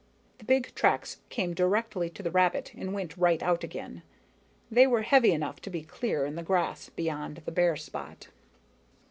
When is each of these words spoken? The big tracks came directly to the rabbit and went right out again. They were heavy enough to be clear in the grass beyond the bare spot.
The 0.39 0.45
big 0.45 0.73
tracks 0.73 1.19
came 1.29 1.53
directly 1.53 2.09
to 2.09 2.23
the 2.23 2.31
rabbit 2.31 2.73
and 2.73 2.91
went 2.91 3.15
right 3.17 3.43
out 3.43 3.63
again. 3.63 4.01
They 4.71 4.87
were 4.87 5.03
heavy 5.03 5.31
enough 5.31 5.61
to 5.61 5.69
be 5.69 5.83
clear 5.83 6.25
in 6.25 6.33
the 6.33 6.41
grass 6.41 6.89
beyond 6.89 7.43
the 7.45 7.51
bare 7.51 7.75
spot. 7.75 8.29